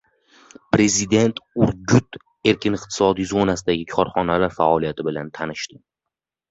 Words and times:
Prezident 0.75 1.41
“Urgut” 1.65 2.17
erkin 2.53 2.79
iqtisodiy 2.79 3.31
zonasidagi 3.35 3.87
korxonalar 3.95 4.59
faoliyati 4.61 5.11
bilan 5.11 5.35
tanishdi 5.39 5.81